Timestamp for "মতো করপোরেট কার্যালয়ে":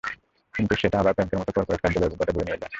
1.39-2.07